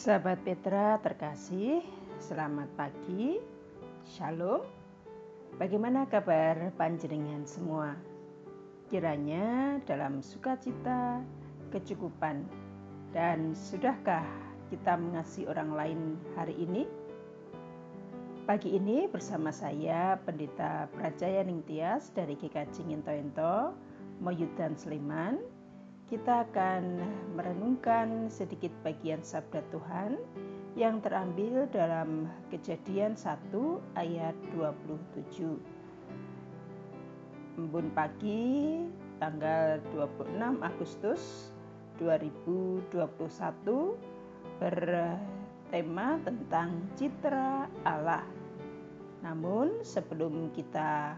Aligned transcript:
Sahabat 0.00 0.40
Petra 0.48 0.96
terkasih, 1.04 1.84
selamat 2.24 2.72
pagi. 2.72 3.36
Shalom. 4.08 4.64
Bagaimana 5.60 6.08
kabar 6.08 6.72
panjenengan 6.80 7.44
semua? 7.44 8.00
Kiranya 8.88 9.76
dalam 9.84 10.24
sukacita, 10.24 11.20
kecukupan, 11.68 12.48
dan 13.12 13.52
sudahkah 13.52 14.24
kita 14.72 14.96
mengasihi 14.96 15.44
orang 15.44 15.76
lain 15.76 16.00
hari 16.32 16.56
ini? 16.56 16.88
Pagi 18.48 18.72
ini 18.72 19.04
bersama 19.04 19.52
saya 19.52 20.16
Pendeta 20.24 20.88
Prajaya 20.96 21.44
Ningtyas 21.44 22.08
dari 22.16 22.40
GKJ 22.40 22.88
Nginto-Ento, 22.88 23.76
Moyudan 24.24 24.72
Sleman, 24.80 25.59
kita 26.10 26.42
akan 26.42 27.06
merenungkan 27.38 28.26
sedikit 28.26 28.74
bagian 28.82 29.22
sabda 29.22 29.62
Tuhan 29.70 30.18
yang 30.74 30.98
terambil 30.98 31.70
dalam 31.70 32.26
Kejadian 32.50 33.14
1 33.14 33.54
ayat 33.94 34.34
27. 34.50 35.54
Embun 37.62 37.94
pagi 37.94 38.82
tanggal 39.22 39.78
26 39.94 40.34
Agustus 40.58 41.54
2021 42.02 42.90
bertema 44.58 46.18
tentang 46.26 46.90
citra 46.98 47.70
Allah. 47.86 48.26
Namun 49.22 49.86
sebelum 49.86 50.50
kita 50.58 51.14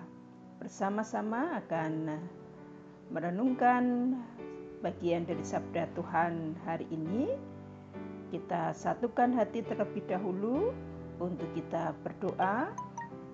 bersama-sama 0.60 1.64
akan 1.64 2.20
merenungkan 3.08 4.16
bagian 4.82 5.22
dari 5.22 5.46
sabda 5.46 5.86
Tuhan 5.94 6.58
hari 6.66 6.84
ini, 6.90 7.30
kita 8.34 8.74
satukan 8.74 9.30
hati 9.30 9.62
terlebih 9.62 10.02
dahulu 10.10 10.74
untuk 11.22 11.46
kita 11.54 11.94
berdoa, 12.02 12.74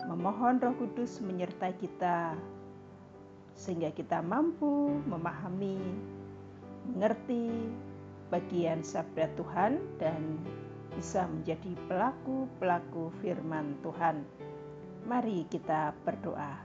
memohon 0.05 0.61
Roh 0.61 0.77
Kudus 0.77 1.25
menyertai 1.25 1.73
kita 1.81 2.36
sehingga 3.56 3.91
kita 3.91 4.20
mampu 4.23 5.00
memahami, 5.08 5.81
mengerti 6.92 7.51
bagian 8.28 8.84
sabda 8.84 9.33
Tuhan 9.34 9.80
dan 9.97 10.39
bisa 10.95 11.25
menjadi 11.27 11.73
pelaku-pelaku 11.89 13.11
firman 13.25 13.75
Tuhan. 13.80 14.23
Mari 15.08 15.48
kita 15.48 15.97
berdoa. 16.05 16.61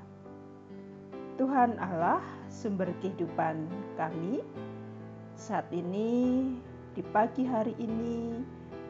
Tuhan 1.34 1.82
Allah, 1.82 2.22
sumber 2.46 2.94
kehidupan 3.02 3.66
kami, 3.98 4.46
saat 5.34 5.66
ini, 5.74 6.46
di 6.94 7.02
pagi 7.10 7.42
hari 7.42 7.74
ini, 7.82 8.38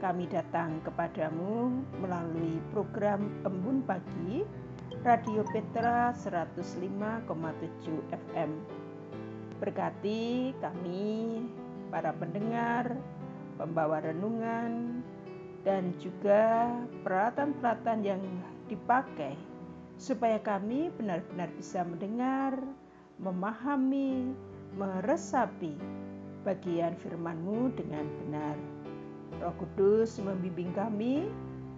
kami 0.03 0.27
datang 0.27 0.83
kepadamu 0.83 1.71
melalui 2.03 2.59
program 2.75 3.31
Embun 3.47 3.79
Pagi 3.87 4.43
Radio 5.07 5.47
Petra 5.55 6.11
105,7 6.11 7.23
FM. 8.11 8.51
Berkati 9.63 10.51
kami, 10.59 11.47
para 11.87 12.11
pendengar, 12.11 12.91
pembawa 13.55 14.03
renungan, 14.03 14.99
dan 15.63 15.95
juga 15.95 16.67
peralatan-peralatan 17.07 17.99
yang 18.03 18.19
dipakai 18.67 19.39
supaya 19.95 20.35
kami 20.43 20.91
benar-benar 20.99 21.47
bisa 21.55 21.87
mendengar, 21.87 22.59
memahami, 23.15 24.35
meresapi 24.75 26.03
bagian 26.43 26.95
firman-Mu 26.99 27.71
dengan 27.75 28.05
benar. 28.23 28.55
Roh 29.41 29.55
Kudus 29.57 30.19
membimbing 30.21 30.71
kami 30.75 31.27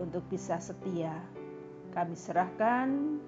untuk 0.02 0.26
bisa 0.28 0.60
setia. 0.60 1.14
Kami 1.96 2.18
serahkan 2.18 3.22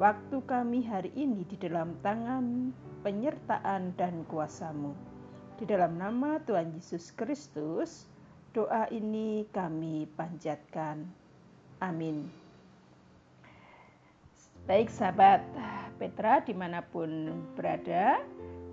waktu 0.00 0.40
kami 0.48 0.80
hari 0.86 1.12
ini 1.12 1.44
di 1.44 1.60
dalam 1.60 1.92
tangan 2.00 2.72
penyertaan 3.04 3.92
dan 4.00 4.24
kuasa-Mu. 4.32 4.96
Di 5.60 5.68
dalam 5.68 6.00
nama 6.00 6.40
Tuhan 6.42 6.74
Yesus 6.74 7.12
Kristus, 7.14 8.08
doa 8.56 8.88
ini 8.90 9.44
kami 9.52 10.08
panjatkan. 10.18 11.04
Amin. 11.84 12.26
Baik 14.64 14.88
sahabat 14.88 15.44
Petra 16.00 16.40
di 16.40 16.56
mana 16.56 16.80
pun 16.80 17.30
berada, 17.54 18.18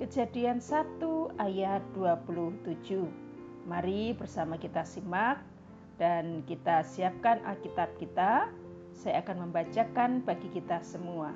Kejadian 0.01 0.57
1 0.57 0.97
ayat 1.37 1.85
27. 1.93 3.05
Mari 3.69 4.17
bersama 4.17 4.57
kita 4.57 4.81
simak 4.81 5.45
dan 6.01 6.41
kita 6.49 6.81
siapkan 6.81 7.37
Alkitab 7.45 8.01
kita. 8.01 8.49
Saya 8.97 9.21
akan 9.21 9.45
membacakan 9.45 10.25
bagi 10.25 10.49
kita 10.57 10.81
semua. 10.81 11.29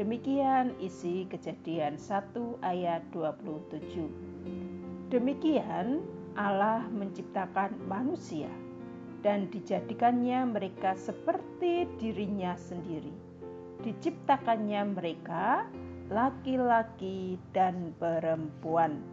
Demikian 0.00 0.72
isi 0.80 1.28
Kejadian 1.28 2.00
1 2.00 2.32
ayat 2.64 3.04
27. 3.12 3.76
Demikian 5.12 6.00
Allah 6.32 6.88
menciptakan 6.88 7.76
manusia 7.92 8.48
dan 9.20 9.52
dijadikannya 9.52 10.48
mereka 10.48 10.96
seperti 10.96 11.84
dirinya 12.00 12.56
sendiri. 12.56 13.12
Diciptakannya 13.84 14.96
mereka 14.96 15.68
laki-laki 16.08 17.36
dan 17.52 17.92
perempuan. 18.00 19.04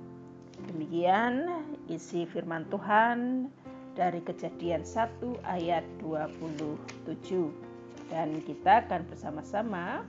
Demikian 0.72 1.52
isi 1.92 2.24
firman 2.24 2.64
Tuhan 2.72 3.52
dari 4.00 4.24
kejadian 4.24 4.88
1 4.88 5.20
ayat 5.44 5.84
27. 6.00 7.52
Dan 8.08 8.40
kita 8.48 8.88
akan 8.88 9.02
bersama-sama 9.12 10.08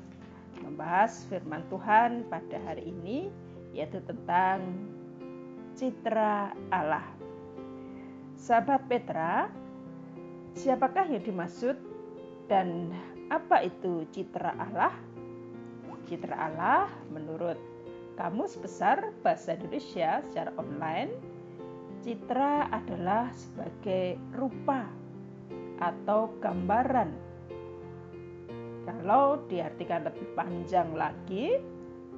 membahas 0.62 1.26
firman 1.26 1.66
Tuhan 1.68 2.22
pada 2.30 2.56
hari 2.62 2.94
ini 2.94 3.34
yaitu 3.74 3.98
tentang 4.06 4.62
citra 5.74 6.54
Allah. 6.70 7.04
Sahabat 8.38 8.86
Petra, 8.86 9.50
siapakah 10.54 11.10
yang 11.10 11.24
dimaksud 11.26 11.74
dan 12.46 12.94
apa 13.26 13.66
itu 13.66 14.06
citra 14.14 14.54
Allah? 14.54 14.94
Citra 16.06 16.38
Allah 16.38 16.86
menurut 17.10 17.58
Kamus 18.14 18.54
Besar 18.56 19.12
Bahasa 19.20 19.58
Indonesia 19.58 20.22
secara 20.24 20.54
online, 20.56 21.12
citra 22.00 22.70
adalah 22.70 23.28
sebagai 23.34 24.16
rupa 24.32 24.86
atau 25.82 26.32
gambaran. 26.40 27.10
Kalau 28.86 29.42
diartikan 29.50 30.06
lebih 30.06 30.30
panjang 30.32 30.94
lagi, 30.94 31.60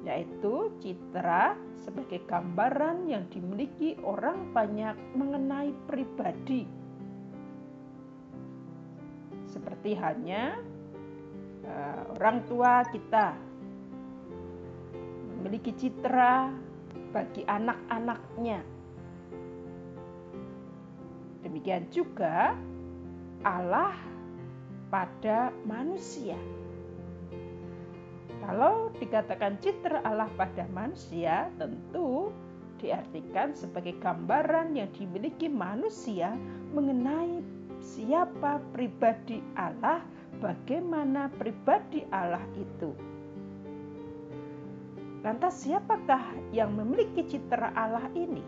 yaitu 0.07 0.71
citra 0.79 1.57
sebagai 1.81 2.23
gambaran 2.29 3.09
yang 3.09 3.27
dimiliki 3.27 3.99
orang 4.05 4.53
banyak 4.55 4.95
mengenai 5.17 5.75
pribadi. 5.89 6.63
Seperti 9.49 9.97
hanya 9.97 10.61
uh, 11.65 12.15
orang 12.15 12.45
tua 12.47 12.85
kita 12.93 13.48
memiliki 15.39 15.71
citra 15.71 16.51
bagi 17.15 17.47
anak-anaknya. 17.47 18.59
Demikian 21.47 21.87
juga 21.87 22.59
Allah 23.47 23.95
pada 24.91 25.55
manusia. 25.63 26.35
Kalau 28.43 28.91
dikatakan 28.99 29.55
citra 29.63 30.03
Allah 30.03 30.27
pada 30.35 30.67
manusia, 30.75 31.47
tentu 31.55 32.35
diartikan 32.83 33.55
sebagai 33.55 33.95
gambaran 34.03 34.75
yang 34.75 34.91
dimiliki 34.91 35.47
manusia 35.47 36.35
mengenai 36.75 37.39
siapa 37.79 38.59
pribadi 38.75 39.39
Allah, 39.55 40.03
bagaimana 40.43 41.31
pribadi 41.39 42.03
Allah 42.11 42.43
itu. 42.59 42.91
Lantas 45.19 45.67
siapakah 45.67 46.31
yang 46.55 46.71
memiliki 46.79 47.27
citra 47.27 47.75
Allah 47.75 48.07
ini? 48.15 48.39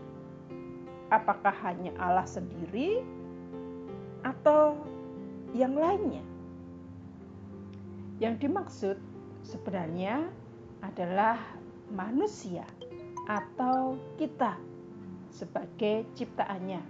Apakah 1.12 1.52
hanya 1.68 1.92
Allah 2.00 2.24
sendiri 2.24 3.04
atau 4.24 4.80
yang 5.52 5.76
lainnya? 5.76 6.24
Yang 8.16 8.48
dimaksud 8.48 8.96
sebenarnya 9.44 10.32
adalah 10.80 11.36
manusia 11.92 12.64
atau 13.28 14.00
kita 14.16 14.56
sebagai 15.28 16.08
ciptaannya. 16.16 16.80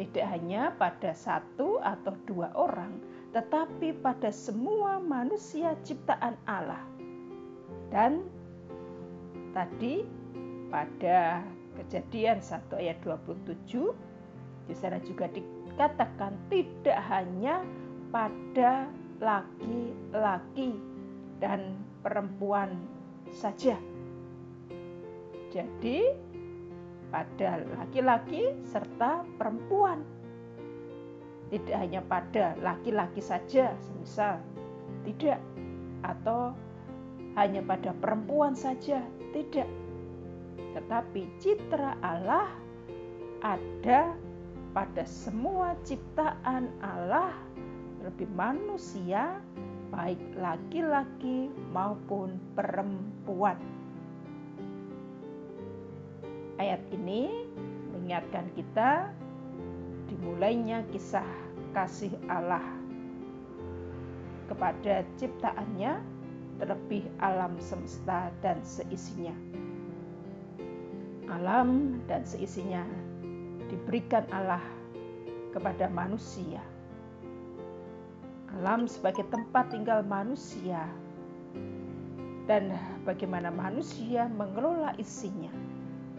Tidak 0.00 0.24
hanya 0.24 0.72
pada 0.72 1.12
satu 1.12 1.84
atau 1.84 2.16
dua 2.24 2.48
orang, 2.56 2.96
tetapi 3.36 3.92
pada 4.00 4.32
semua 4.32 4.96
manusia 5.02 5.76
ciptaan 5.84 6.38
Allah. 6.48 6.80
Dan 7.90 8.37
tadi 9.58 10.06
pada 10.70 11.42
kejadian 11.82 12.38
1 12.38 12.78
ayat 12.78 13.02
27 13.02 13.66
di 14.70 14.74
sana 14.78 15.02
juga 15.02 15.26
katakan 15.74 16.38
tidak 16.46 16.98
hanya 17.10 17.66
pada 18.14 18.86
laki-laki 19.18 20.78
dan 21.42 21.74
perempuan 22.06 22.78
saja. 23.34 23.74
Jadi, 25.50 26.12
pada 27.08 27.64
laki-laki 27.82 28.52
serta 28.68 29.24
perempuan. 29.40 30.04
Tidak 31.48 31.72
hanya 31.72 32.04
pada 32.04 32.52
laki-laki 32.60 33.24
saja, 33.24 33.72
semisal 33.80 34.36
tidak, 35.08 35.40
atau 36.04 36.52
hanya 37.40 37.64
pada 37.64 37.96
perempuan 37.96 38.52
saja, 38.52 39.00
tidak. 39.38 39.70
Tetapi 40.74 41.22
citra 41.38 41.94
Allah 42.02 42.50
ada 43.46 44.18
pada 44.74 45.06
semua 45.06 45.78
ciptaan 45.86 46.66
Allah, 46.82 47.30
lebih 48.02 48.26
manusia, 48.34 49.38
baik 49.94 50.18
laki-laki 50.34 51.54
maupun 51.70 52.34
perempuan. 52.58 53.58
Ayat 56.58 56.82
ini 56.90 57.46
mengingatkan 57.94 58.50
kita 58.58 59.14
dimulainya 60.10 60.82
kisah 60.90 61.26
kasih 61.70 62.10
Allah 62.26 62.64
kepada 64.50 65.06
ciptaannya, 65.20 66.17
terlebih 66.58 67.06
alam 67.22 67.54
semesta 67.62 68.34
dan 68.42 68.58
seisinya. 68.66 69.34
Alam 71.30 72.02
dan 72.10 72.26
seisinya 72.26 72.82
diberikan 73.70 74.26
Allah 74.34 74.62
kepada 75.54 75.86
manusia. 75.88 76.60
Alam 78.58 78.90
sebagai 78.90 79.22
tempat 79.28 79.70
tinggal 79.70 80.02
manusia 80.02 80.82
dan 82.48 82.72
bagaimana 83.04 83.52
manusia 83.52 84.26
mengelola 84.32 84.96
isinya 84.96 85.52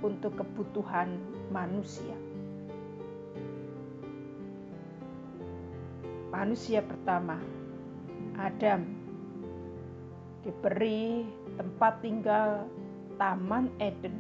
untuk 0.06 0.38
kebutuhan 0.38 1.18
manusia. 1.50 2.16
Manusia 6.30 6.86
pertama, 6.86 7.42
Adam, 8.38 8.99
diberi 10.44 11.28
tempat 11.60 12.00
tinggal 12.00 12.66
Taman 13.20 13.68
Eden 13.84 14.16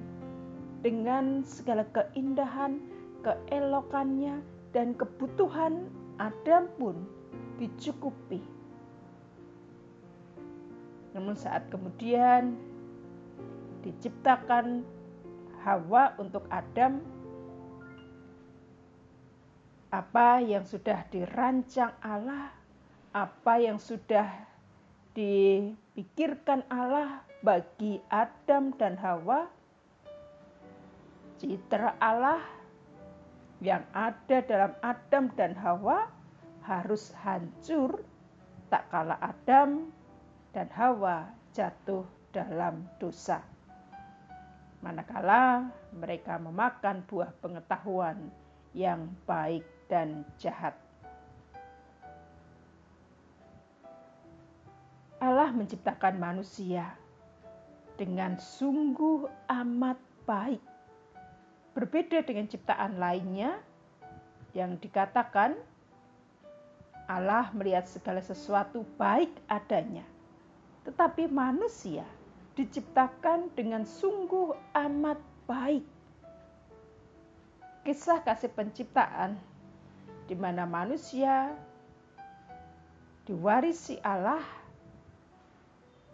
dengan 0.84 1.44
segala 1.44 1.88
keindahan, 1.92 2.80
keelokannya, 3.24 4.44
dan 4.76 4.96
kebutuhan 4.96 5.88
Adam 6.20 6.68
pun 6.76 6.96
dicukupi. 7.58 8.44
Namun 11.16 11.36
saat 11.36 11.68
kemudian 11.74 12.56
diciptakan 13.82 14.84
Hawa 15.60 16.16
untuk 16.16 16.48
Adam 16.48 17.04
apa 19.90 20.40
yang 20.40 20.64
sudah 20.64 21.02
dirancang 21.10 21.92
Allah, 22.00 22.54
apa 23.12 23.54
yang 23.58 23.82
sudah 23.82 24.30
dipikirkan 26.00 26.64
Allah 26.72 27.28
bagi 27.44 28.00
Adam 28.08 28.72
dan 28.80 28.96
Hawa, 28.96 29.52
citra 31.36 32.00
Allah 32.00 32.40
yang 33.60 33.84
ada 33.92 34.40
dalam 34.48 34.72
Adam 34.80 35.28
dan 35.36 35.60
Hawa 35.60 36.08
harus 36.64 37.12
hancur 37.20 38.00
tak 38.72 38.88
kala 38.88 39.20
Adam 39.20 39.92
dan 40.56 40.72
Hawa 40.72 41.36
jatuh 41.52 42.08
dalam 42.32 42.88
dosa 43.04 43.44
manakala 44.80 45.68
mereka 45.92 46.40
memakan 46.40 47.04
buah 47.12 47.36
pengetahuan 47.44 48.32
yang 48.72 49.12
baik 49.28 49.68
dan 49.92 50.24
jahat. 50.40 50.80
Allah 55.20 55.52
menciptakan 55.52 56.16
manusia 56.16 56.96
dengan 58.00 58.40
sungguh 58.40 59.28
amat 59.52 60.00
baik. 60.24 60.64
Berbeda 61.76 62.24
dengan 62.24 62.48
ciptaan 62.48 62.96
lainnya 62.96 63.60
yang 64.56 64.80
dikatakan 64.80 65.60
Allah 67.12 67.52
melihat 67.52 67.84
segala 67.84 68.24
sesuatu 68.24 68.88
baik 68.96 69.30
adanya. 69.52 70.08
Tetapi 70.88 71.28
manusia 71.28 72.08
diciptakan 72.56 73.52
dengan 73.60 73.84
sungguh 73.84 74.56
amat 74.88 75.20
baik. 75.44 75.84
Kisah 77.84 78.24
kasih 78.24 78.56
penciptaan 78.56 79.36
di 80.32 80.36
mana 80.40 80.64
manusia 80.64 81.52
diwarisi 83.28 83.98
Allah 84.06 84.59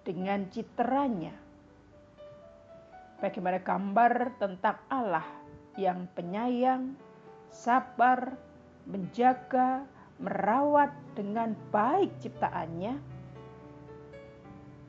dengan 0.06 0.46
citranya. 0.54 1.34
Bagaimana 3.20 3.58
gambar 3.60 4.38
tentang 4.38 4.78
Allah 4.88 5.26
yang 5.76 6.06
penyayang, 6.14 6.94
sabar, 7.50 8.38
menjaga, 8.86 9.84
merawat 10.22 10.94
dengan 11.18 11.58
baik 11.74 12.14
ciptaannya, 12.22 12.96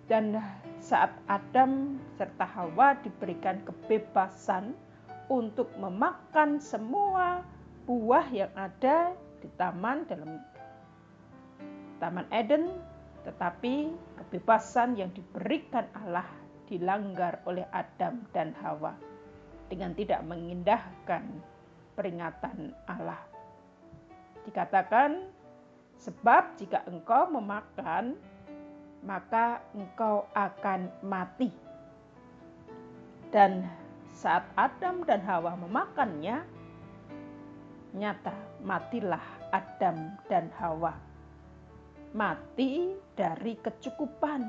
dan 0.06 0.38
saat 0.78 1.10
Adam 1.26 1.98
serta 2.14 2.46
Hawa 2.46 2.94
diberikan 3.02 3.58
kebebasan 3.66 4.76
untuk 5.26 5.66
memakan 5.82 6.62
semua 6.62 7.42
buah 7.90 8.26
yang 8.30 8.52
ada 8.54 9.14
di 9.42 9.48
taman 9.58 10.06
dalam 10.06 10.38
Taman 11.96 12.28
Eden, 12.28 12.76
tetapi 13.26 13.90
kebebasan 14.22 14.94
yang 14.94 15.10
diberikan 15.10 15.90
Allah 15.98 16.26
dilanggar 16.70 17.42
oleh 17.42 17.66
Adam 17.74 18.22
dan 18.30 18.54
Hawa 18.62 18.94
dengan 19.66 19.90
tidak 19.98 20.22
mengindahkan 20.22 21.26
peringatan 21.98 22.70
Allah. 22.86 23.18
Dikatakan, 24.46 25.26
sebab 25.98 26.54
jika 26.54 26.86
engkau 26.86 27.26
memakan 27.34 28.14
maka 29.06 29.62
engkau 29.70 30.26
akan 30.34 30.90
mati. 31.06 31.54
Dan 33.30 33.62
saat 34.10 34.42
Adam 34.58 35.06
dan 35.06 35.22
Hawa 35.22 35.54
memakannya, 35.54 36.42
nyata 37.94 38.34
matilah 38.66 39.22
Adam 39.54 40.18
dan 40.26 40.50
Hawa. 40.58 41.05
Mati 42.14 42.94
dari 43.16 43.56
kecukupan, 43.58 44.46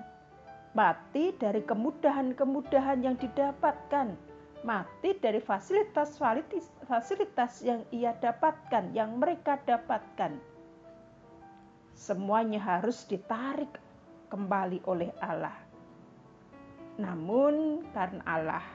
mati 0.78 1.34
dari 1.40 1.66
kemudahan-kemudahan 1.66 3.02
yang 3.02 3.18
didapatkan, 3.18 4.14
mati 4.62 5.18
dari 5.18 5.42
fasilitas-fasilitas 5.42 7.66
yang 7.66 7.82
ia 7.90 8.14
dapatkan, 8.14 8.94
yang 8.94 9.18
mereka 9.18 9.58
dapatkan. 9.66 10.38
Semuanya 11.98 12.62
harus 12.62 13.10
ditarik 13.10 13.74
kembali 14.30 14.86
oleh 14.86 15.10
Allah. 15.18 15.58
Namun 17.02 17.86
karena 17.94 18.22
Allah 18.26 18.66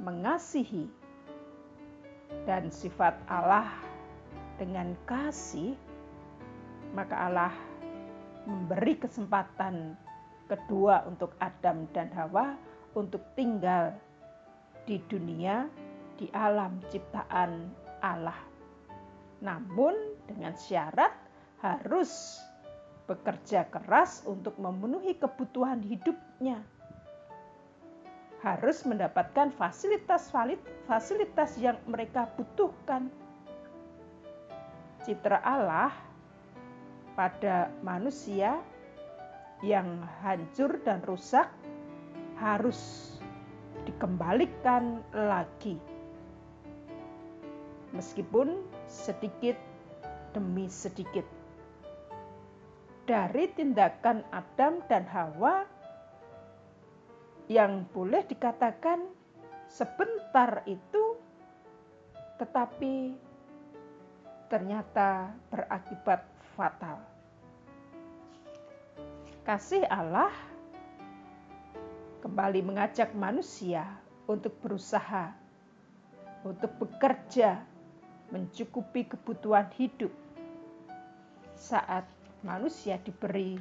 mengasihi 0.00 0.88
dan 2.44 2.68
sifat 2.68 3.16
Allah 3.28 3.68
dengan 4.56 4.96
kasih, 5.04 5.76
maka 6.92 7.16
Allah 7.16 7.52
memberi 8.48 8.96
kesempatan 8.96 9.92
kedua 10.48 11.04
untuk 11.04 11.36
Adam 11.44 11.84
dan 11.92 12.08
Hawa 12.16 12.56
untuk 12.96 13.20
tinggal 13.36 13.92
di 14.88 14.96
dunia 15.12 15.68
di 16.16 16.32
alam 16.32 16.80
ciptaan 16.88 17.68
Allah. 18.00 18.40
Namun 19.44 19.92
dengan 20.24 20.56
syarat 20.56 21.12
harus 21.60 22.40
bekerja 23.04 23.68
keras 23.68 24.24
untuk 24.24 24.56
memenuhi 24.56 25.20
kebutuhan 25.20 25.84
hidupnya. 25.84 26.64
Harus 28.40 28.86
mendapatkan 28.86 29.50
fasilitas-fasilitas 29.58 31.58
yang 31.58 31.74
mereka 31.90 32.30
butuhkan. 32.38 33.10
Citra 35.02 35.42
Allah 35.42 35.90
pada 37.18 37.66
manusia 37.82 38.62
yang 39.66 40.06
hancur 40.22 40.78
dan 40.86 41.02
rusak 41.02 41.50
harus 42.38 43.10
dikembalikan 43.82 45.02
lagi. 45.10 45.74
Meskipun 47.90 48.62
sedikit 48.86 49.58
demi 50.30 50.70
sedikit. 50.70 51.26
Dari 53.02 53.50
tindakan 53.50 54.22
Adam 54.30 54.84
dan 54.86 55.02
Hawa 55.10 55.66
yang 57.50 57.88
boleh 57.90 58.22
dikatakan 58.30 59.02
sebentar 59.66 60.62
itu 60.70 61.16
tetapi 62.38 63.16
ternyata 64.52 65.32
berakibat 65.50 66.37
fatal. 66.58 66.98
Kasih 69.46 69.86
Allah 69.86 70.34
kembali 72.18 72.66
mengajak 72.66 73.14
manusia 73.14 73.86
untuk 74.26 74.58
berusaha, 74.58 75.30
untuk 76.42 76.74
bekerja, 76.82 77.62
mencukupi 78.34 79.06
kebutuhan 79.06 79.70
hidup 79.78 80.10
saat 81.54 82.04
manusia 82.42 82.98
diberi 83.06 83.56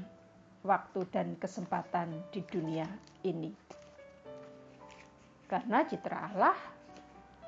waktu 0.65 1.05
dan 1.13 1.37
kesempatan 1.37 2.17
di 2.33 2.41
dunia 2.49 2.89
ini. 3.21 3.53
Karena 5.47 5.85
citra 5.87 6.33
Allah 6.33 6.57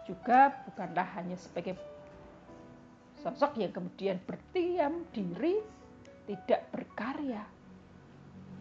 juga 0.08 0.64
bukanlah 0.64 1.20
hanya 1.20 1.36
sebagai 1.36 1.76
sosok 3.20 3.60
yang 3.60 3.76
kemudian 3.76 4.18
berdiam 4.24 5.04
diri, 5.12 5.60
tidak 6.30 6.62
berkarya. 6.72 7.44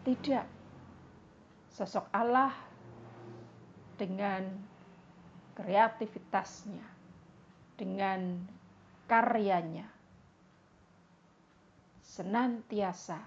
Tidak. 0.03 0.47
Sosok 1.71 2.11
Allah 2.11 2.51
dengan 3.99 4.43
kreativitasnya, 5.55 6.87
dengan 7.79 8.43
karyanya, 9.07 9.87
senantiasa 12.03 13.19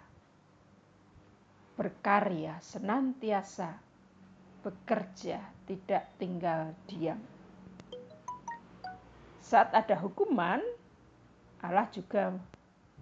berkarya, 1.80 2.60
senantiasa 2.60 3.80
bekerja, 4.64 5.40
tidak 5.68 6.12
tinggal 6.20 6.76
diam. 6.88 7.20
Saat 9.44 9.76
ada 9.76 10.00
hukuman, 10.00 10.64
Allah 11.62 11.86
juga 11.94 12.34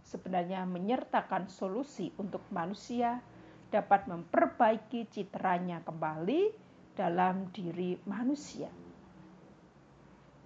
sebenarnya 0.03 0.67
menyertakan 0.67 1.47
solusi 1.47 2.11
untuk 2.19 2.43
manusia 2.51 3.23
dapat 3.71 4.09
memperbaiki 4.09 5.07
citranya 5.07 5.79
kembali 5.85 6.51
dalam 6.97 7.47
diri 7.55 7.95
manusia. 8.03 8.67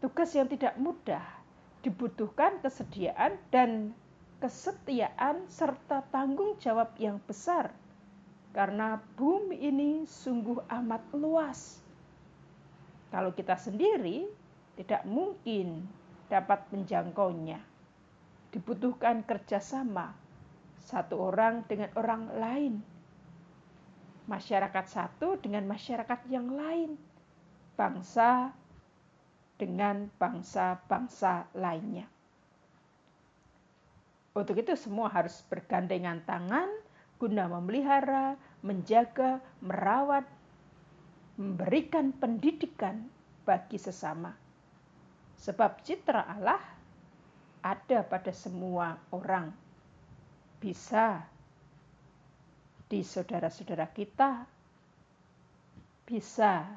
Tugas 0.04 0.36
yang 0.36 0.52
tidak 0.52 0.76
mudah 0.78 1.24
dibutuhkan 1.82 2.60
kesediaan 2.60 3.40
dan 3.50 3.96
kesetiaan 4.44 5.48
serta 5.48 6.04
tanggung 6.12 6.60
jawab 6.60 6.92
yang 7.00 7.18
besar 7.24 7.72
karena 8.54 9.02
bumi 9.18 9.58
ini 9.58 9.90
sungguh 10.06 10.62
amat 10.70 11.02
luas. 11.18 11.82
Kalau 13.10 13.34
kita 13.34 13.58
sendiri 13.58 14.30
tidak 14.78 15.02
mungkin 15.10 15.88
dapat 16.30 16.66
menjangkaunya. 16.70 17.73
Dibutuhkan 18.54 19.26
kerjasama 19.26 20.14
satu 20.78 21.18
orang 21.34 21.66
dengan 21.66 21.90
orang 21.98 22.30
lain, 22.38 22.74
masyarakat 24.30 24.86
satu 24.86 25.42
dengan 25.42 25.66
masyarakat 25.66 26.20
yang 26.30 26.54
lain, 26.54 26.94
bangsa 27.74 28.54
dengan 29.58 30.06
bangsa-bangsa 30.22 31.50
lainnya. 31.58 32.06
Untuk 34.34 34.58
itu 34.58 34.74
semua 34.74 35.10
harus 35.14 35.46
bergandengan 35.50 36.22
tangan 36.26 36.70
guna 37.22 37.46
memelihara, 37.48 38.36
menjaga, 38.66 39.40
merawat, 39.62 40.26
memberikan 41.38 42.12
pendidikan 42.18 43.08
bagi 43.46 43.78
sesama. 43.78 44.34
Sebab 45.38 45.86
citra 45.86 46.26
Allah 46.28 46.73
ada 47.64 48.04
pada 48.04 48.30
semua 48.36 49.00
orang. 49.16 49.50
Bisa 50.60 51.24
di 52.92 53.02
saudara-saudara 53.02 53.88
kita, 53.90 54.46
bisa 56.04 56.68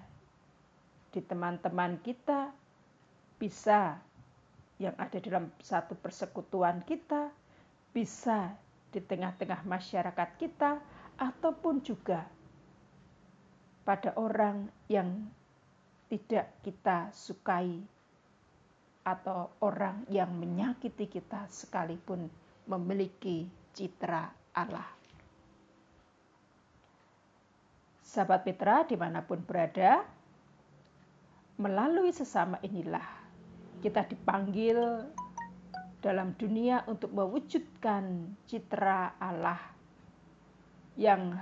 di 1.10 1.20
teman-teman 1.20 1.98
kita, 2.00 2.54
bisa 3.36 3.98
yang 4.78 4.94
ada 4.96 5.18
dalam 5.18 5.50
satu 5.60 5.98
persekutuan 5.98 6.80
kita, 6.86 7.28
bisa 7.90 8.54
di 8.94 9.02
tengah-tengah 9.02 9.66
masyarakat 9.66 10.30
kita, 10.40 10.78
ataupun 11.16 11.80
juga 11.80 12.28
pada 13.88 14.12
orang 14.20 14.68
yang 14.88 15.24
tidak 16.12 16.52
kita 16.60 17.08
sukai, 17.10 17.80
atau 19.06 19.54
orang 19.62 20.02
yang 20.10 20.34
menyakiti 20.34 21.06
kita 21.06 21.46
sekalipun 21.46 22.26
memiliki 22.66 23.46
citra 23.70 24.26
Allah. 24.58 24.90
Sahabat 28.02 28.42
Petra 28.42 28.82
di 28.82 28.98
mana 28.98 29.22
pun 29.22 29.38
berada, 29.46 30.02
melalui 31.62 32.10
sesama 32.10 32.58
inilah 32.66 33.06
kita 33.78 34.02
dipanggil 34.10 35.06
dalam 36.02 36.34
dunia 36.34 36.82
untuk 36.90 37.14
mewujudkan 37.14 38.34
citra 38.50 39.22
Allah 39.22 39.60
yang 40.98 41.36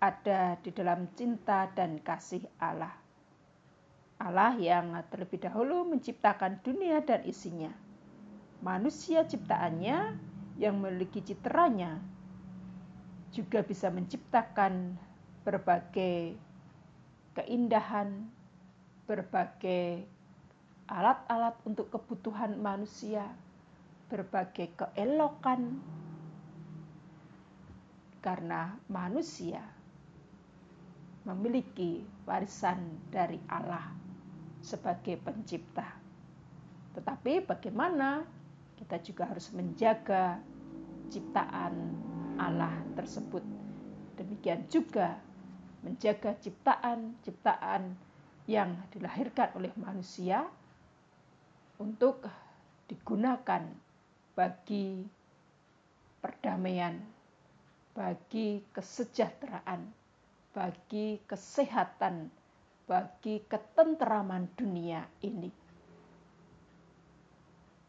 ada 0.00 0.56
di 0.58 0.70
dalam 0.72 1.06
cinta 1.14 1.70
dan 1.70 2.00
kasih 2.00 2.42
Allah. 2.58 3.03
Allah 4.18 4.54
yang 4.56 4.94
terlebih 5.10 5.42
dahulu 5.42 5.90
menciptakan 5.90 6.62
dunia 6.62 7.02
dan 7.02 7.26
isinya. 7.26 7.70
Manusia 8.62 9.26
ciptaannya 9.26 10.16
yang 10.56 10.78
memiliki 10.78 11.18
citranya 11.20 11.98
juga 13.34 13.66
bisa 13.66 13.90
menciptakan 13.90 14.94
berbagai 15.42 16.38
keindahan, 17.34 18.30
berbagai 19.10 20.06
alat-alat 20.86 21.58
untuk 21.66 21.90
kebutuhan 21.90 22.54
manusia, 22.62 23.26
berbagai 24.06 24.70
keelokan 24.78 25.82
karena 28.22 28.78
manusia 28.88 29.60
memiliki 31.28 32.06
warisan 32.24 32.80
dari 33.12 33.36
Allah 33.52 34.03
sebagai 34.64 35.20
pencipta. 35.20 35.84
Tetapi 36.96 37.44
bagaimana 37.44 38.24
kita 38.80 38.96
juga 39.04 39.28
harus 39.28 39.52
menjaga 39.52 40.40
ciptaan 41.12 41.74
Allah 42.40 42.72
tersebut. 42.96 43.44
Demikian 44.16 44.64
juga 44.72 45.20
menjaga 45.84 46.32
ciptaan-ciptaan 46.40 47.92
yang 48.48 48.72
dilahirkan 48.88 49.52
oleh 49.52 49.72
manusia 49.76 50.48
untuk 51.76 52.24
digunakan 52.88 53.68
bagi 54.32 55.04
perdamaian, 56.24 56.96
bagi 57.92 58.64
kesejahteraan, 58.72 59.92
bagi 60.56 61.20
kesehatan, 61.28 62.32
bagi 62.84 63.40
ketenteraman 63.48 64.48
dunia 64.56 65.04
ini. 65.24 65.48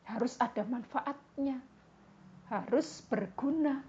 Harus 0.05 0.37
ada 0.37 0.61
manfaatnya, 0.63 1.59
harus 2.47 3.01
berguna 3.09 3.81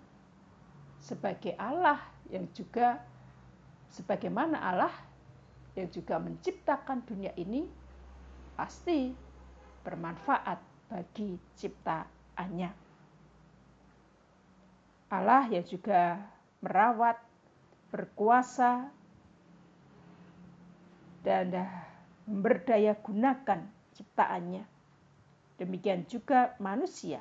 sebagai 0.99 1.55
Allah 1.61 2.01
yang 2.33 2.49
juga 2.57 2.99
sebagaimana 3.93 4.59
Allah 4.59 4.95
yang 5.77 5.93
juga 5.93 6.17
menciptakan 6.17 7.05
dunia 7.05 7.31
ini 7.37 7.69
pasti 8.57 9.13
bermanfaat 9.85 10.59
bagi 10.89 11.37
ciptaannya. 11.61 12.71
Allah 15.07 15.47
yang 15.53 15.63
juga 15.63 16.19
merawat, 16.65 17.21
berkuasa, 17.95 18.91
dan 21.27 21.51
berdaya 22.23 22.95
gunakan 22.95 23.67
ciptaannya. 23.99 24.63
Demikian 25.59 26.07
juga 26.07 26.55
manusia. 26.63 27.19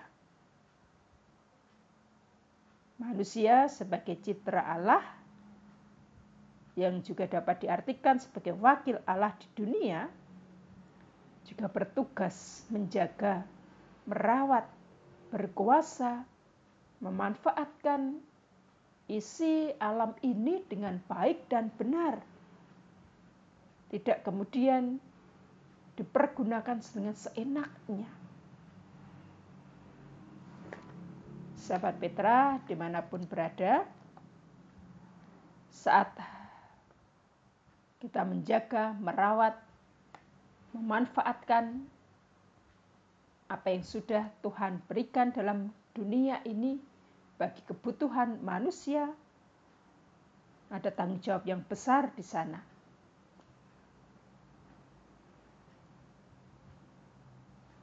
Manusia 3.01 3.65
sebagai 3.65 4.21
citra 4.21 4.61
Allah 4.61 5.01
yang 6.77 7.01
juga 7.01 7.25
dapat 7.25 7.65
diartikan 7.65 8.21
sebagai 8.21 8.53
wakil 8.61 9.01
Allah 9.09 9.33
di 9.41 9.47
dunia 9.57 10.05
juga 11.49 11.65
bertugas 11.71 12.67
menjaga, 12.69 13.41
merawat, 14.05 14.67
berkuasa 15.33 16.23
memanfaatkan 17.03 18.17
isi 19.05 19.69
alam 19.77 20.15
ini 20.25 20.63
dengan 20.65 20.97
baik 21.05 21.45
dan 21.51 21.69
benar. 21.75 22.34
Tidak 23.95 24.27
kemudian 24.27 24.99
dipergunakan 25.95 26.83
dengan 26.83 27.15
seenaknya. 27.15 28.11
Sahabat 31.55 31.95
Petra, 32.03 32.59
di 32.67 32.75
mana 32.75 32.99
pun 32.99 33.23
berada, 33.23 33.87
saat 35.71 36.11
kita 38.03 38.27
menjaga, 38.27 38.99
merawat, 38.99 39.55
memanfaatkan 40.75 41.87
apa 43.47 43.67
yang 43.71 43.87
sudah 43.87 44.27
Tuhan 44.43 44.83
berikan 44.91 45.31
dalam 45.31 45.71
dunia 45.95 46.43
ini 46.43 46.75
bagi 47.39 47.63
kebutuhan 47.63 48.43
manusia, 48.43 49.07
ada 50.67 50.91
tanggung 50.91 51.23
jawab 51.23 51.47
yang 51.47 51.63
besar 51.63 52.11
di 52.11 52.27
sana. 52.27 52.74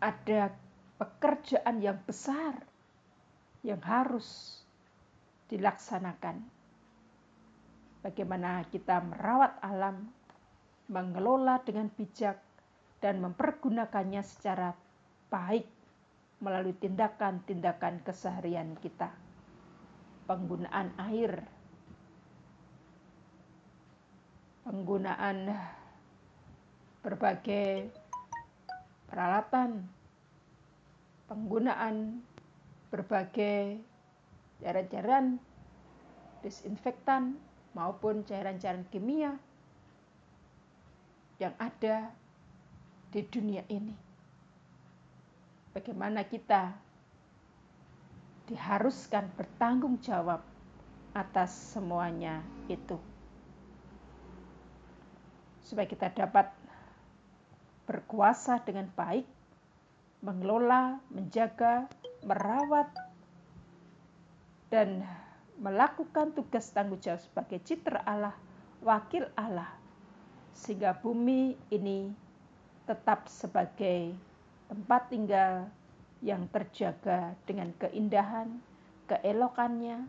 Ada 0.03 0.51
pekerjaan 0.99 1.79
yang 1.79 2.03
besar 2.03 2.59
yang 3.63 3.79
harus 3.87 4.59
dilaksanakan. 5.47 6.43
Bagaimana 8.03 8.67
kita 8.67 8.99
merawat 8.99 9.63
alam, 9.63 10.11
mengelola 10.91 11.63
dengan 11.63 11.87
bijak, 11.87 12.43
dan 12.99 13.23
mempergunakannya 13.23 14.23
secara 14.27 14.75
baik 15.31 15.67
melalui 16.43 16.75
tindakan-tindakan 16.75 18.03
keseharian 18.03 18.75
kita. 18.83 19.11
Penggunaan 20.27 20.95
air, 20.99 21.47
penggunaan 24.67 25.51
berbagai 27.03 27.91
peralatan, 29.12 29.85
penggunaan 31.28 32.25
berbagai 32.88 33.76
cairan-cairan 34.64 35.37
disinfektan 36.40 37.37
maupun 37.76 38.25
cairan-cairan 38.25 38.88
kimia 38.88 39.37
yang 41.37 41.52
ada 41.61 42.09
di 43.12 43.21
dunia 43.28 43.61
ini 43.69 44.12
bagaimana 45.73 46.25
kita 46.28 46.73
diharuskan 48.47 49.33
bertanggung 49.37 49.97
jawab 50.04 50.45
atas 51.16 51.52
semuanya 51.73 52.40
itu. 52.69 52.97
Supaya 55.64 55.88
kita 55.88 56.12
dapat 56.12 56.52
berkuasa 57.93 58.65
dengan 58.65 58.89
baik, 58.97 59.29
mengelola, 60.25 60.97
menjaga, 61.13 61.85
merawat, 62.25 62.89
dan 64.73 65.05
melakukan 65.61 66.33
tugas 66.33 66.73
tanggung 66.73 66.97
jawab 67.05 67.21
sebagai 67.21 67.61
citra 67.61 68.01
Allah, 68.09 68.33
wakil 68.81 69.29
Allah, 69.37 69.69
sehingga 70.57 70.97
bumi 70.97 71.53
ini 71.69 72.09
tetap 72.89 73.29
sebagai 73.29 74.17
tempat 74.73 75.13
tinggal 75.13 75.69
yang 76.25 76.49
terjaga 76.49 77.37
dengan 77.45 77.69
keindahan, 77.77 78.49
keelokannya, 79.13 80.09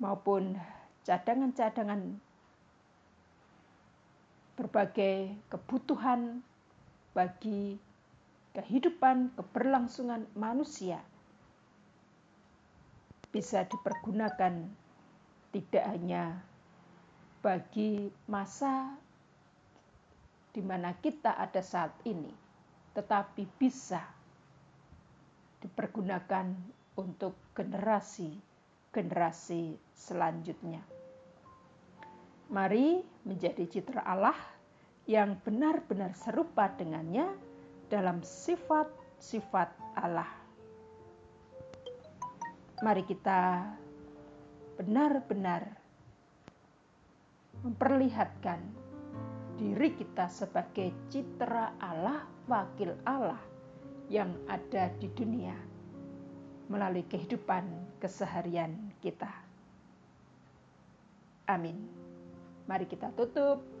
maupun 0.00 0.56
cadangan-cadangan 1.04 2.16
berbagai 4.58 5.38
kebutuhan 5.46 6.42
bagi 7.12 7.76
kehidupan 8.56 9.36
keberlangsungan 9.36 10.24
manusia 10.34 10.98
bisa 13.28 13.68
dipergunakan 13.68 14.64
tidak 15.52 15.84
hanya 15.84 16.40
bagi 17.44 18.08
masa 18.26 18.96
di 20.52 20.60
mana 20.64 20.92
kita 20.98 21.38
ada 21.38 21.62
saat 21.62 21.92
ini, 22.08 22.32
tetapi 22.96 23.46
bisa 23.60 24.00
dipergunakan 25.62 26.54
untuk 26.98 27.36
generasi-generasi 27.54 29.78
selanjutnya. 29.94 30.82
Mari 32.48 33.04
menjadi 33.28 33.68
citra 33.68 34.00
Allah 34.02 34.57
yang 35.08 35.40
benar-benar 35.40 36.12
serupa 36.12 36.68
dengannya 36.76 37.32
dalam 37.88 38.20
sifat-sifat 38.20 39.72
Allah. 39.96 40.28
Mari 42.84 43.02
kita 43.08 43.72
benar-benar 44.76 45.64
memperlihatkan 47.64 48.60
diri 49.58 49.96
kita 49.96 50.30
sebagai 50.30 50.94
citra 51.10 51.74
Allah, 51.82 52.22
wakil 52.46 52.94
Allah 53.02 53.40
yang 54.12 54.30
ada 54.46 54.92
di 55.00 55.08
dunia 55.16 55.56
melalui 56.68 57.02
kehidupan 57.08 57.64
keseharian 57.98 58.92
kita. 59.00 59.32
Amin. 61.48 61.80
Mari 62.68 62.84
kita 62.84 63.08
tutup 63.16 63.77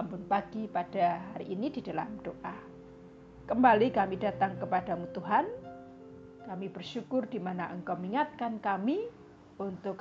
ampun 0.00 0.24
pagi 0.24 0.64
pada 0.64 1.20
hari 1.34 1.52
ini 1.52 1.68
di 1.68 1.84
dalam 1.84 2.08
doa. 2.24 2.56
Kembali 3.44 3.92
kami 3.92 4.16
datang 4.16 4.56
kepadamu 4.56 5.10
Tuhan. 5.12 5.44
Kami 6.48 6.66
bersyukur 6.72 7.28
di 7.28 7.38
mana 7.38 7.70
Engkau 7.70 7.94
mengingatkan 8.00 8.58
kami 8.58 9.06
untuk 9.60 10.00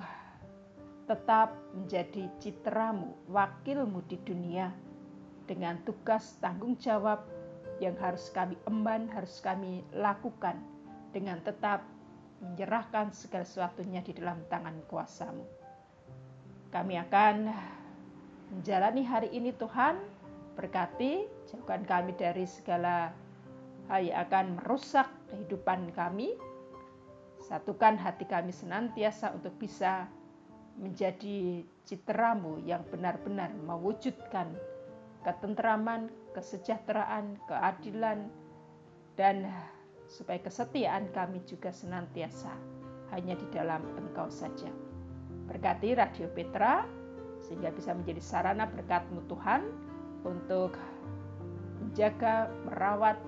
tetap 1.06 1.54
menjadi 1.76 2.32
citramu, 2.40 3.12
wakilmu 3.28 4.00
di 4.08 4.18
dunia 4.24 4.72
dengan 5.46 5.76
tugas 5.84 6.40
tanggung 6.40 6.80
jawab 6.80 7.28
yang 7.84 7.98
harus 8.00 8.32
kami 8.32 8.56
emban, 8.70 9.12
harus 9.12 9.44
kami 9.44 9.84
lakukan 9.92 10.56
dengan 11.12 11.44
tetap 11.44 11.84
menyerahkan 12.40 13.12
segala 13.12 13.46
sesuatunya 13.46 14.02
di 14.02 14.16
dalam 14.16 14.40
tangan 14.48 14.80
kuasamu. 14.88 15.46
Kami 16.72 16.96
akan 16.96 17.36
menjalani 18.52 19.08
hari 19.08 19.32
ini 19.32 19.56
Tuhan, 19.56 19.96
berkati, 20.60 21.26
jauhkan 21.48 21.88
kami 21.88 22.12
dari 22.20 22.44
segala 22.44 23.16
hal 23.88 24.04
yang 24.04 24.28
akan 24.28 24.60
merusak 24.60 25.08
kehidupan 25.32 25.96
kami, 25.96 26.36
satukan 27.48 27.96
hati 27.96 28.28
kami 28.28 28.52
senantiasa 28.52 29.32
untuk 29.32 29.56
bisa 29.56 30.12
menjadi 30.80 31.64
citramu 31.88 32.60
yang 32.64 32.84
benar-benar 32.92 33.52
mewujudkan 33.68 34.52
ketentraman, 35.24 36.12
kesejahteraan, 36.36 37.40
keadilan, 37.48 38.28
dan 39.16 39.48
supaya 40.08 40.40
kesetiaan 40.44 41.08
kami 41.16 41.44
juga 41.48 41.72
senantiasa 41.72 42.52
hanya 43.16 43.36
di 43.36 43.48
dalam 43.52 43.84
Engkau 44.00 44.32
saja. 44.32 44.72
Berkati 45.52 45.92
Radio 45.92 46.32
Petra, 46.32 47.01
sehingga 47.52 47.68
bisa 47.76 47.92
menjadi 47.92 48.24
sarana 48.24 48.64
berkatmu 48.72 49.28
Tuhan 49.28 49.68
untuk 50.24 50.80
menjaga, 51.84 52.48
merawat, 52.64 53.20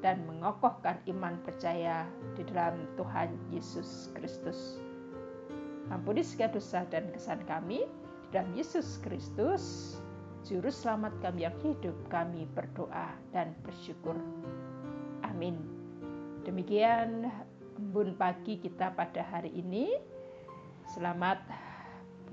dan 0.00 0.24
mengokohkan 0.24 0.96
iman 1.04 1.36
percaya 1.44 2.08
di 2.32 2.48
dalam 2.48 2.88
Tuhan 2.96 3.28
Yesus 3.52 4.08
Kristus. 4.16 4.80
Ampuni 5.92 6.24
segala 6.24 6.56
dosa 6.56 6.88
dan 6.88 7.12
kesan 7.12 7.44
kami 7.44 7.84
di 8.24 8.28
dalam 8.32 8.48
Yesus 8.56 8.96
Kristus. 9.04 9.94
Juru 10.48 10.72
selamat 10.72 11.12
kami 11.20 11.44
yang 11.44 11.54
hidup, 11.60 11.94
kami 12.08 12.48
berdoa 12.56 13.12
dan 13.36 13.52
bersyukur. 13.62 14.16
Amin. 15.28 15.60
Demikian 16.42 17.28
embun 17.76 18.16
pagi 18.16 18.58
kita 18.58 18.96
pada 18.96 19.22
hari 19.22 19.52
ini. 19.54 19.92
Selamat 20.88 21.38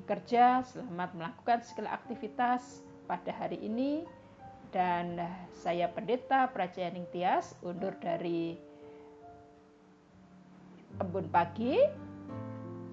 bekerja, 0.10 0.66
selamat 0.66 1.14
melakukan 1.14 1.62
segala 1.62 1.94
aktivitas 1.94 2.82
pada 3.06 3.30
hari 3.30 3.62
ini. 3.62 4.10
Dan 4.74 5.22
saya 5.54 5.86
Pendeta 5.86 6.50
Prajayaning 6.50 7.06
Tias 7.14 7.54
undur 7.62 7.94
dari 8.02 8.58
embun 10.98 11.30
pagi. 11.30 11.78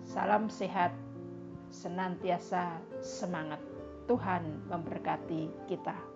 Salam 0.05 0.53
sehat, 0.53 0.93
senantiasa 1.73 2.85
semangat. 3.01 3.65
Tuhan 4.05 4.69
memberkati 4.69 5.73
kita. 5.73 6.16